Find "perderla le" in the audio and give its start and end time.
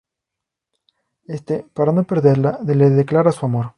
2.05-2.89